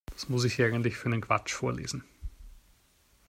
[0.13, 2.03] Was muss ich hier eigentlich für einen Quatsch vorlesen?